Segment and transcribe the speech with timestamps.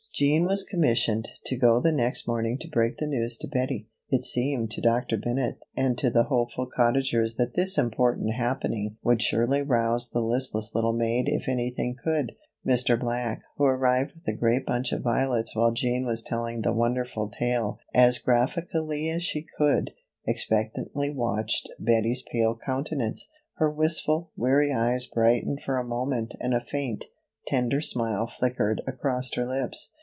[0.13, 3.87] Jean was commissioned to go the next morning to break the news to Bettie.
[4.09, 5.17] It seemed to Dr.
[5.17, 10.75] Bennett and to the hopeful Cottagers that this important happening would surely rouse the listless
[10.75, 12.33] little maid if anything could.
[12.67, 12.99] Mr.
[12.99, 17.29] Black, who arrived with a great bunch of violets while Jean was telling the wonderful
[17.29, 19.91] tale as graphically as she could,
[20.27, 23.27] expectantly watched Bettie's pale countenance.
[23.55, 27.05] Her wistful, weary eyes brightened for a moment and a faint,
[27.47, 29.91] tender smile flickered across her lips.